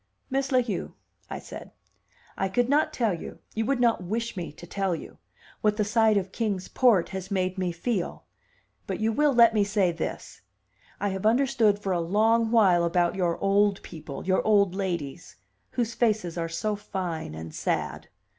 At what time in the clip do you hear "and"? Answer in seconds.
17.35-17.53